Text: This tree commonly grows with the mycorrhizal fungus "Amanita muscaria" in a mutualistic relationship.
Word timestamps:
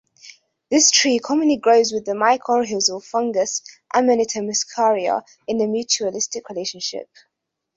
This 0.71 0.89
tree 0.89 1.19
commonly 1.19 1.57
grows 1.57 1.91
with 1.91 2.05
the 2.05 2.13
mycorrhizal 2.13 3.03
fungus 3.03 3.61
"Amanita 3.93 4.39
muscaria" 4.39 5.21
in 5.47 5.61
a 5.61 5.65
mutualistic 5.67 6.49
relationship. 6.49 7.07